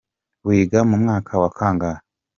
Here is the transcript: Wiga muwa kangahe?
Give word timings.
Wiga 0.47 0.79
muwa 0.89 1.15
kangahe? 1.57 1.97